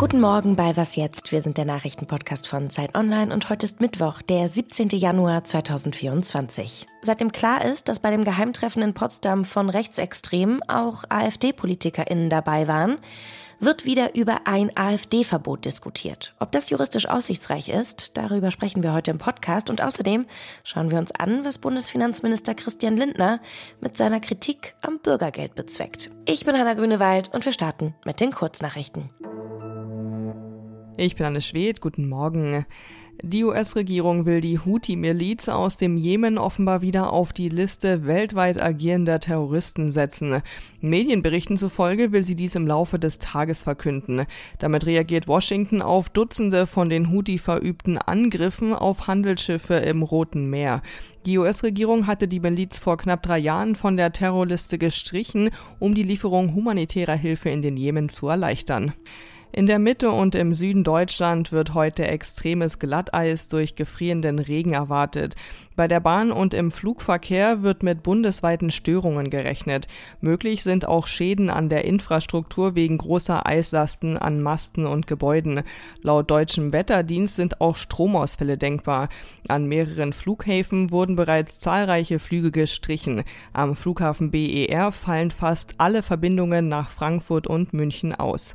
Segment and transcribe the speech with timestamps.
[0.00, 1.30] Guten Morgen bei Was jetzt?
[1.30, 4.88] Wir sind der Nachrichtenpodcast von Zeit Online und heute ist Mittwoch, der 17.
[4.88, 6.86] Januar 2024.
[7.02, 12.96] Seitdem klar ist, dass bei dem Geheimtreffen in Potsdam von Rechtsextremen auch AfD-PolitikerInnen dabei waren,
[13.58, 16.34] wird wieder über ein AfD-Verbot diskutiert.
[16.38, 20.24] Ob das juristisch aussichtsreich ist, darüber sprechen wir heute im Podcast und außerdem
[20.64, 23.38] schauen wir uns an, was Bundesfinanzminister Christian Lindner
[23.82, 26.10] mit seiner Kritik am Bürgergeld bezweckt.
[26.24, 29.10] Ich bin Hanna Grünewald und wir starten mit den Kurznachrichten.
[31.02, 32.66] Ich bin Anne Schwedt, guten Morgen.
[33.22, 39.18] Die US-Regierung will die Houthi-Miliz aus dem Jemen offenbar wieder auf die Liste weltweit agierender
[39.18, 40.42] Terroristen setzen.
[40.82, 44.26] Medienberichten zufolge will sie dies im Laufe des Tages verkünden.
[44.58, 50.82] Damit reagiert Washington auf Dutzende von den Houthi verübten Angriffen auf Handelsschiffe im Roten Meer.
[51.24, 55.48] Die US-Regierung hatte die Miliz vor knapp drei Jahren von der Terrorliste gestrichen,
[55.78, 58.92] um die Lieferung humanitärer Hilfe in den Jemen zu erleichtern.
[59.52, 65.34] In der Mitte und im Süden Deutschland wird heute extremes Glatteis durch gefrierenden Regen erwartet.
[65.74, 69.88] Bei der Bahn und im Flugverkehr wird mit bundesweiten Störungen gerechnet.
[70.20, 75.62] Möglich sind auch Schäden an der Infrastruktur wegen großer Eislasten an Masten und Gebäuden.
[76.00, 79.08] Laut deutschem Wetterdienst sind auch Stromausfälle denkbar.
[79.48, 83.24] An mehreren Flughäfen wurden bereits zahlreiche Flüge gestrichen.
[83.52, 88.54] Am Flughafen BER fallen fast alle Verbindungen nach Frankfurt und München aus.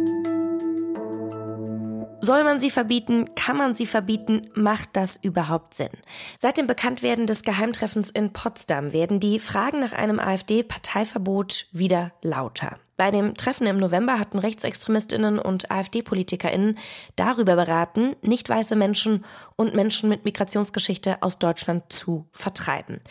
[2.23, 3.33] Soll man sie verbieten?
[3.33, 4.47] Kann man sie verbieten?
[4.53, 5.89] Macht das überhaupt Sinn?
[6.37, 12.77] Seit dem Bekanntwerden des Geheimtreffens in Potsdam werden die Fragen nach einem AfD-Parteiverbot wieder lauter.
[12.95, 16.77] Bei dem Treffen im November hatten Rechtsextremistinnen und AfD-Politikerinnen
[17.15, 23.01] darüber beraten, nicht weiße Menschen und Menschen mit Migrationsgeschichte aus Deutschland zu vertreiben.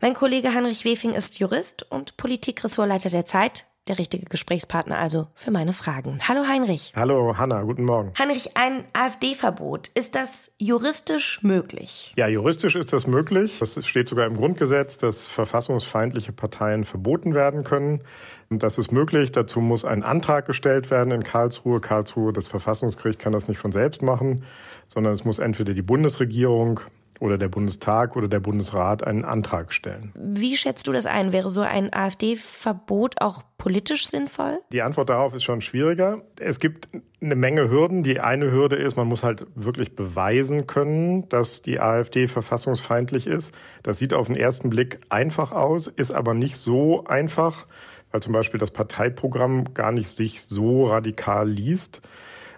[0.00, 5.50] Mein Kollege Heinrich Wefing ist Jurist und Politikressortleiter der Zeit der richtige Gesprächspartner also für
[5.50, 6.18] meine Fragen.
[6.26, 6.92] Hallo Heinrich.
[6.96, 8.12] Hallo Hanna, guten Morgen.
[8.18, 12.12] Heinrich, ein AfD-Verbot, ist das juristisch möglich?
[12.16, 13.60] Ja, juristisch ist das möglich.
[13.62, 18.02] Es steht sogar im Grundgesetz, dass verfassungsfeindliche Parteien verboten werden können.
[18.50, 19.32] Und das ist möglich.
[19.32, 21.80] Dazu muss ein Antrag gestellt werden in Karlsruhe.
[21.80, 24.44] Karlsruhe, das Verfassungsgericht kann das nicht von selbst machen,
[24.86, 26.80] sondern es muss entweder die Bundesregierung
[27.20, 30.12] oder der Bundestag oder der Bundesrat einen Antrag stellen.
[30.14, 31.32] Wie schätzt du das ein?
[31.32, 34.58] Wäre so ein AfD-Verbot auch politisch sinnvoll?
[34.72, 36.22] Die Antwort darauf ist schon schwieriger.
[36.38, 36.88] Es gibt
[37.20, 38.02] eine Menge Hürden.
[38.02, 43.52] Die eine Hürde ist, man muss halt wirklich beweisen können, dass die AfD verfassungsfeindlich ist.
[43.82, 47.66] Das sieht auf den ersten Blick einfach aus, ist aber nicht so einfach,
[48.12, 52.02] weil zum Beispiel das Parteiprogramm gar nicht sich so radikal liest.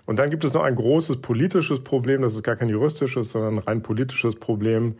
[0.08, 3.56] Und dann gibt es noch ein großes politisches Problem, das ist gar kein juristisches, sondern
[3.56, 4.94] ein rein politisches Problem.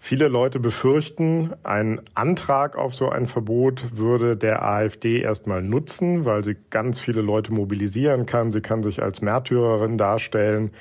[0.00, 6.42] Viele Leute befürchten, ein Antrag auf so ein Verbot würde der AfD erstmal nutzen, weil
[6.42, 8.50] sie ganz viele Leute mobilisieren kann.
[8.50, 10.72] Sie kann sich als Märtyrerin darstellen.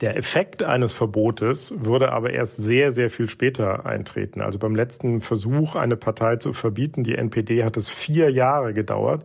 [0.00, 4.40] Der Effekt eines Verbotes würde aber erst sehr, sehr viel später eintreten.
[4.40, 9.24] Also beim letzten Versuch, eine Partei zu verbieten, die NPD, hat es vier Jahre gedauert.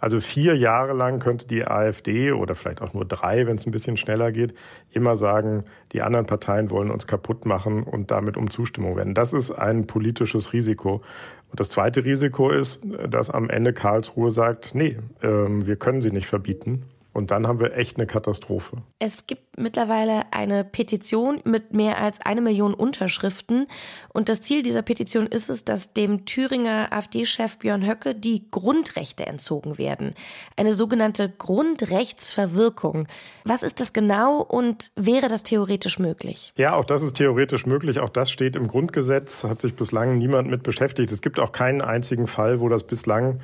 [0.00, 3.70] Also vier Jahre lang könnte die AfD oder vielleicht auch nur drei, wenn es ein
[3.70, 4.54] bisschen schneller geht,
[4.92, 9.14] immer sagen, die anderen Parteien wollen uns kaputt machen und damit um Zustimmung werden.
[9.14, 11.02] Das ist ein politisches Risiko.
[11.50, 16.10] Und das zweite Risiko ist, dass am Ende Karlsruhe sagt, nee, äh, wir können sie
[16.10, 16.84] nicht verbieten.
[17.14, 18.78] Und dann haben wir echt eine Katastrophe.
[18.98, 23.66] Es gibt mittlerweile eine Petition mit mehr als eine Million Unterschriften.
[24.12, 29.26] Und das Ziel dieser Petition ist es, dass dem Thüringer AfD-Chef Björn Höcke die Grundrechte
[29.26, 30.14] entzogen werden.
[30.56, 33.06] Eine sogenannte Grundrechtsverwirkung.
[33.44, 36.52] Was ist das genau und wäre das theoretisch möglich?
[36.56, 38.00] Ja, auch das ist theoretisch möglich.
[38.00, 41.12] Auch das steht im Grundgesetz, hat sich bislang niemand mit beschäftigt.
[41.12, 43.40] Es gibt auch keinen einzigen Fall, wo das bislang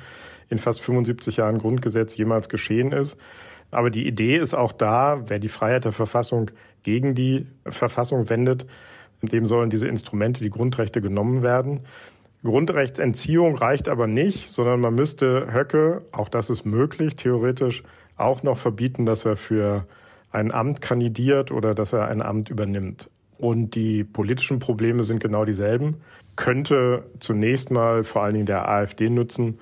[0.49, 3.17] in fast 75 Jahren Grundgesetz jemals geschehen ist.
[3.71, 6.51] Aber die Idee ist auch da, wer die Freiheit der Verfassung
[6.83, 8.65] gegen die Verfassung wendet,
[9.21, 11.81] dem sollen diese Instrumente, die Grundrechte genommen werden.
[12.43, 17.83] Grundrechtsentziehung reicht aber nicht, sondern man müsste Höcke, auch das ist möglich, theoretisch
[18.17, 19.85] auch noch verbieten, dass er für
[20.31, 23.09] ein Amt kandidiert oder dass er ein Amt übernimmt.
[23.37, 25.97] Und die politischen Probleme sind genau dieselben.
[26.35, 29.59] Könnte zunächst mal vor allen Dingen der AfD nutzen,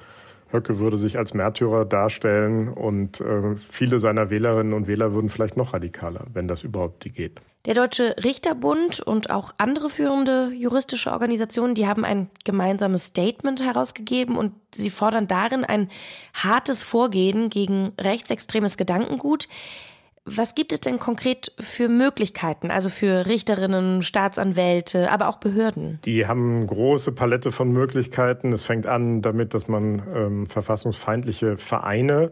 [0.52, 5.58] Höcke würde sich als Märtyrer darstellen und äh, viele seiner Wählerinnen und Wähler würden vielleicht
[5.58, 7.40] noch radikaler, wenn das überhaupt geht.
[7.66, 14.38] Der Deutsche Richterbund und auch andere führende juristische Organisationen, die haben ein gemeinsames Statement herausgegeben
[14.38, 15.90] und sie fordern darin ein
[16.34, 19.50] hartes Vorgehen gegen rechtsextremes Gedankengut.
[20.36, 26.00] Was gibt es denn konkret für Möglichkeiten, also für Richterinnen, Staatsanwälte, aber auch Behörden?
[26.06, 28.54] Die haben eine große Palette von Möglichkeiten.
[28.54, 32.32] Es fängt an damit, dass man ähm, verfassungsfeindliche Vereine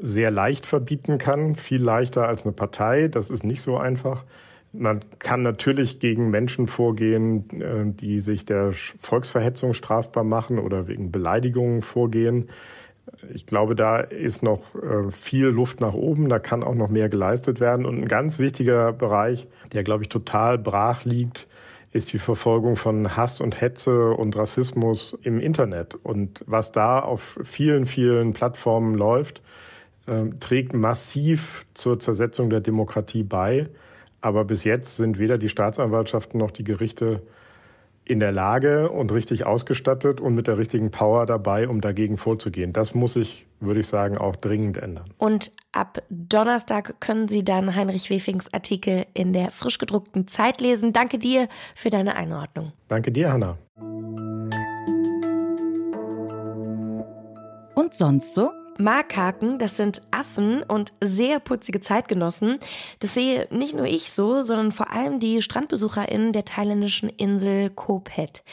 [0.00, 3.08] sehr leicht verbieten kann, viel leichter als eine Partei.
[3.08, 4.24] Das ist nicht so einfach.
[4.72, 11.10] Man kann natürlich gegen Menschen vorgehen, äh, die sich der Volksverhetzung strafbar machen oder wegen
[11.10, 12.48] Beleidigungen vorgehen.
[13.32, 16.28] Ich glaube, da ist noch äh, viel Luft nach oben.
[16.28, 17.86] Da kann auch noch mehr geleistet werden.
[17.86, 21.46] Und ein ganz wichtiger Bereich, der, glaube ich, total brach liegt,
[21.92, 25.94] ist die Verfolgung von Hass und Hetze und Rassismus im Internet.
[25.94, 29.42] Und was da auf vielen, vielen Plattformen läuft,
[30.06, 33.68] äh, trägt massiv zur Zersetzung der Demokratie bei.
[34.20, 37.22] Aber bis jetzt sind weder die Staatsanwaltschaften noch die Gerichte
[38.08, 42.72] in der Lage und richtig ausgestattet und mit der richtigen Power dabei, um dagegen vorzugehen.
[42.72, 45.10] Das muss sich, würde ich sagen, auch dringend ändern.
[45.18, 50.92] Und ab Donnerstag können Sie dann Heinrich Wefings Artikel in der frisch gedruckten Zeit lesen.
[50.92, 52.72] Danke dir für deine Einordnung.
[52.88, 53.58] Danke dir, Hanna.
[57.74, 58.50] Und sonst so?
[58.78, 62.58] Markhaken, das sind Affen und sehr putzige Zeitgenossen.
[63.00, 68.02] Das sehe nicht nur ich so, sondern vor allem die StrandbesucherInnen der thailändischen Insel Koh
[68.04, 68.44] Phet.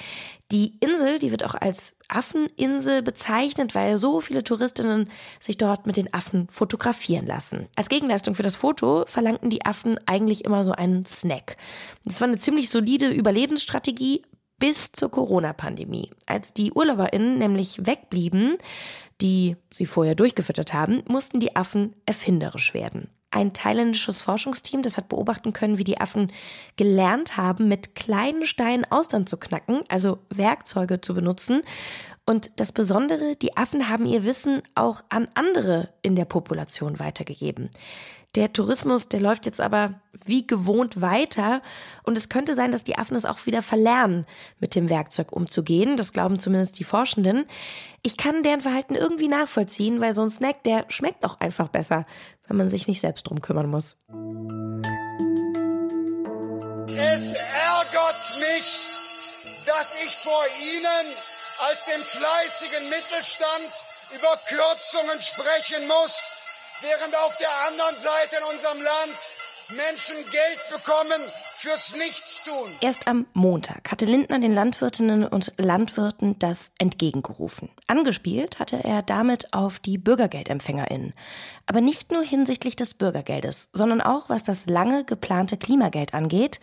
[0.51, 5.97] Die Insel, die wird auch als Affeninsel bezeichnet, weil so viele Touristinnen sich dort mit
[5.97, 7.67] den Affen fotografieren lassen.
[7.75, 11.57] Als Gegenleistung für das Foto verlangten die Affen eigentlich immer so einen Snack.
[12.03, 14.21] Das war eine ziemlich solide Überlebensstrategie
[14.57, 16.11] bis zur Corona-Pandemie.
[16.25, 18.57] Als die UrlauberInnen nämlich wegblieben,
[19.21, 23.09] die sie vorher durchgefüttert haben, mussten die Affen erfinderisch werden.
[23.31, 26.31] Ein thailändisches Forschungsteam, das hat beobachten können, wie die Affen
[26.77, 31.61] gelernt haben, mit kleinen Steinen Austern zu knacken, also Werkzeuge zu benutzen.
[32.25, 37.69] Und das Besondere, die Affen haben ihr Wissen auch an andere in der Population weitergegeben.
[38.35, 39.93] Der Tourismus, der läuft jetzt aber
[40.25, 41.61] wie gewohnt weiter
[42.03, 44.25] und es könnte sein, dass die Affen es auch wieder verlernen,
[44.59, 45.95] mit dem Werkzeug umzugehen.
[45.95, 47.45] Das glauben zumindest die Forschenden.
[48.01, 52.05] Ich kann deren Verhalten irgendwie nachvollziehen, weil so ein Snack, der schmeckt auch einfach besser,
[52.47, 53.97] wenn man sich nicht selbst drum kümmern muss.
[56.87, 58.81] Es ärgert mich,
[59.65, 60.43] dass ich vor
[60.75, 61.15] Ihnen
[61.69, 63.71] als dem fleißigen Mittelstand
[64.13, 66.34] über Kürzungen sprechen muss
[66.85, 69.17] während auf der anderen Seite in unserem Land
[69.69, 71.21] Menschen Geld bekommen
[71.65, 72.69] fürs Nichtstun.
[72.79, 77.69] Erst am Montag hatte Lindner den Landwirtinnen und Landwirten das entgegengerufen.
[77.87, 81.13] Angespielt hatte er damit auf die BürgergeldempfängerInnen.
[81.65, 86.59] Aber nicht nur hinsichtlich des Bürgergeldes, sondern auch was das lange geplante Klimageld angeht,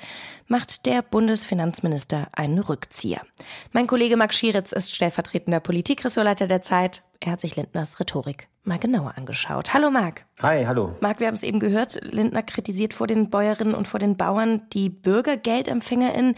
[0.47, 3.23] macht der Bundesfinanzminister einen Rückzieher.
[3.73, 7.03] Mein Kollege Max Schieritz ist stellvertretender Politikressortleiter der Zeit.
[7.19, 9.75] Er hat sich Lindners Rhetorik mal genauer angeschaut.
[9.75, 10.25] Hallo Marc.
[10.41, 10.95] Hi, hallo.
[11.01, 14.69] Marc, wir haben es eben gehört, Lindner kritisiert vor den Bäuerinnen und vor den Bauern
[14.73, 16.35] die BürgergeldempfängerInnen.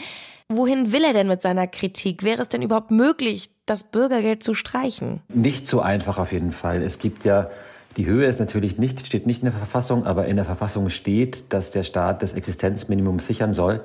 [0.49, 2.23] Wohin will er denn mit seiner Kritik?
[2.23, 5.21] Wäre es denn überhaupt möglich, das Bürgergeld zu streichen?
[5.29, 6.83] Nicht so einfach auf jeden Fall.
[6.83, 7.51] Es gibt ja
[7.97, 11.53] die Höhe ist natürlich nicht, steht nicht in der Verfassung, aber in der Verfassung steht,
[11.53, 13.83] dass der Staat das Existenzminimum sichern soll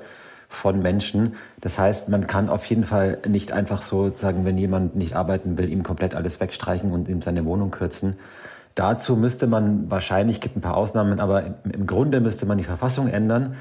[0.48, 1.36] von Menschen.
[1.60, 5.56] Das heißt, man kann auf jeden Fall nicht einfach so sagen, wenn jemand nicht arbeiten
[5.56, 8.16] will, ihm komplett alles wegstreichen und ihm seine Wohnung kürzen.
[8.74, 13.08] Dazu müsste man wahrscheinlich, gibt ein paar Ausnahmen, aber im Grunde müsste man die Verfassung
[13.08, 13.54] ändern.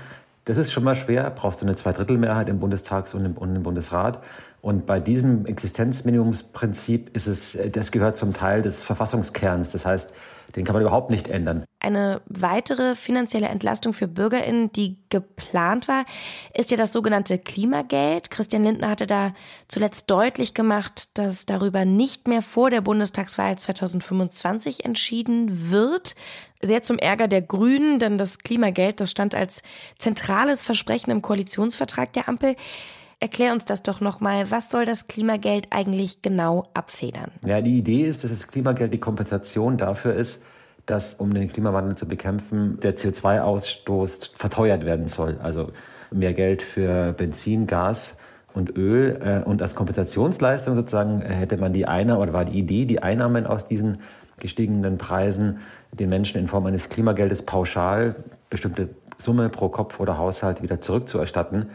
[0.49, 3.61] Das ist schon mal schwer, brauchst du eine Zweidrittelmehrheit im Bundestag und im, und im
[3.61, 4.23] Bundesrat.
[4.61, 9.71] Und bei diesem Existenzminimumsprinzip ist es, das gehört zum Teil des Verfassungskerns.
[9.71, 10.13] Das heißt,
[10.55, 11.63] den kann man überhaupt nicht ändern.
[11.79, 16.05] Eine weitere finanzielle Entlastung für BürgerInnen, die geplant war,
[16.53, 18.31] ist ja das sogenannte Klimageld.
[18.31, 19.33] Christian Lindner hatte da
[19.67, 26.15] zuletzt deutlich gemacht, dass darüber nicht mehr vor der Bundestagswahl 2025 entschieden wird.
[26.61, 29.61] Sehr zum Ärger der Grünen, denn das Klimageld, das stand als
[29.97, 32.55] zentrales Versprechen im Koalitionsvertrag der Ampel.
[33.21, 34.49] Erklär uns das doch nochmal.
[34.49, 37.31] Was soll das Klimageld eigentlich genau abfedern?
[37.45, 40.41] Ja, die Idee ist, dass das Klimageld die Kompensation dafür ist,
[40.85, 45.37] dass, um den Klimawandel zu bekämpfen, der CO2-Ausstoß verteuert werden soll.
[45.43, 45.71] Also
[46.11, 48.17] mehr Geld für Benzin, Gas
[48.53, 49.19] und Öl.
[49.21, 53.45] Äh, und als Kompensationsleistung sozusagen hätte man die Einnahme, oder war die Idee, die Einnahmen
[53.45, 53.99] aus diesen
[54.37, 55.59] gestiegenen Preisen
[55.91, 58.15] den Menschen in Form eines Klimageldes pauschal
[58.49, 61.69] bestimmte Summe pro Kopf oder Haushalt wieder zurückzuerstatten.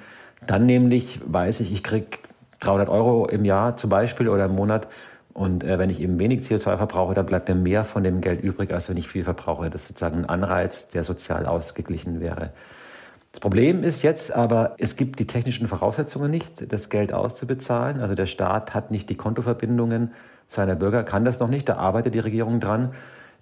[0.47, 2.19] Dann nämlich weiß ich, ich kriege
[2.61, 4.89] 300 Euro im Jahr zum Beispiel oder im Monat.
[5.33, 8.43] Und äh, wenn ich eben wenig CO2 verbrauche, dann bleibt mir mehr von dem Geld
[8.43, 9.69] übrig, als wenn ich viel verbrauche.
[9.69, 12.53] Das ist sozusagen ein Anreiz, der sozial ausgeglichen wäre.
[13.33, 18.01] Das Problem ist jetzt aber, es gibt die technischen Voraussetzungen nicht, das Geld auszubezahlen.
[18.01, 20.13] Also der Staat hat nicht die Kontoverbindungen
[20.47, 22.95] seiner Bürger, kann das noch nicht, da arbeitet die Regierung dran.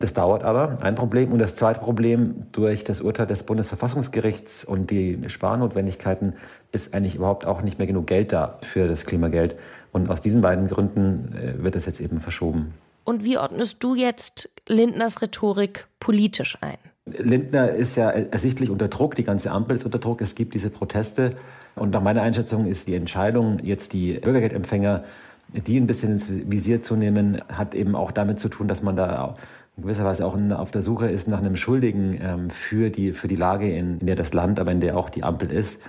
[0.03, 1.31] Das dauert aber, ein Problem.
[1.31, 6.33] Und das zweite Problem, durch das Urteil des Bundesverfassungsgerichts und die Sparnotwendigkeiten
[6.73, 9.55] ist eigentlich überhaupt auch nicht mehr genug Geld da für das Klimageld.
[9.93, 12.75] Und aus diesen beiden Gründen äh, wird es jetzt eben verschoben.
[13.05, 16.79] Und wie ordnest du jetzt Lindners Rhetorik politisch ein?
[17.07, 20.71] Lindner ist ja ersichtlich unter Druck, die ganze Ampel ist unter Druck, es gibt diese
[20.71, 21.37] Proteste.
[21.77, 25.05] Und nach meiner Einschätzung ist die Entscheidung, jetzt die Bürgergeldempfänger,
[25.53, 28.97] die ein bisschen ins Visier zu nehmen, hat eben auch damit zu tun, dass man
[28.97, 29.37] da
[29.83, 33.27] in gewisser Weise auch auf der Suche ist nach einem Schuldigen ähm, für, die, für
[33.27, 35.81] die Lage, in, in der das Land, aber in der auch die Ampel ist,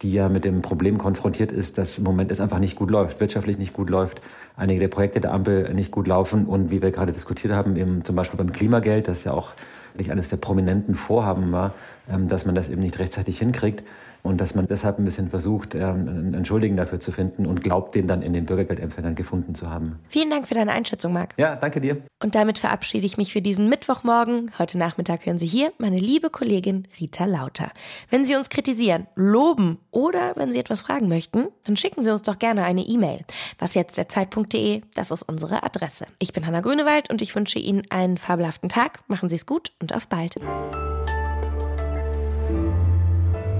[0.00, 3.20] die ja mit dem Problem konfrontiert ist, dass im Moment es einfach nicht gut läuft,
[3.20, 4.22] wirtschaftlich nicht gut läuft,
[4.56, 8.02] einige der Projekte der Ampel nicht gut laufen und wie wir gerade diskutiert haben, eben
[8.04, 9.52] zum Beispiel beim Klimageld, das ja auch
[9.98, 11.74] nicht eines der prominenten Vorhaben war,
[12.10, 13.84] ähm, dass man das eben nicht rechtzeitig hinkriegt
[14.22, 17.94] und dass man deshalb ein bisschen versucht, ähm, einen Entschuldigen dafür zu finden und glaubt,
[17.94, 19.98] den dann in den Bürgergeldempfängern gefunden zu haben.
[20.08, 21.34] Vielen Dank für deine Einschätzung, Marc.
[21.38, 22.02] Ja, danke dir.
[22.22, 24.52] Und damit verabschiede ich mich für diesen Mittwochmorgen.
[24.58, 27.70] Heute Nachmittag hören Sie hier meine liebe Kollegin Rita Lauter.
[28.10, 32.22] Wenn Sie uns kritisieren, loben oder wenn Sie etwas fragen möchten, dann schicken Sie uns
[32.22, 33.24] doch gerne eine E-Mail.
[33.58, 36.06] Was jetzt der Zeitpunkt.de, das ist unsere Adresse.
[36.18, 39.00] Ich bin Hanna Grünewald und ich wünsche Ihnen einen fabelhaften Tag.
[39.08, 40.36] Machen Sie es gut und auf bald.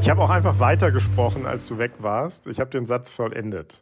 [0.03, 2.49] Ich habe auch einfach weitergesprochen, als du weg warst.
[2.49, 3.81] Ich habe den Satz vollendet.